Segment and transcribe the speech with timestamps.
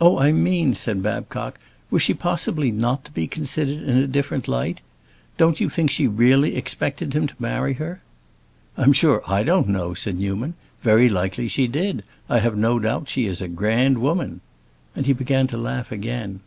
[0.00, 1.60] "Oh, I mean," said Babcock,
[1.90, 4.80] "was she possibly not to be considered in a different light?
[5.36, 8.00] Don't you think she really expected him to marry her?"
[8.78, 10.54] "I am sure I don't know," said Newman.
[10.80, 14.40] "Very likely she did; I have no doubt she is a grand woman."
[14.96, 16.40] And he began to laugh again.